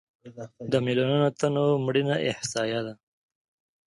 د 0.71 0.73
میلیونونو 0.85 1.27
تنو 1.39 1.63
مړینه 1.85 2.15
احصایه 2.29 2.79
ده. 2.85 2.93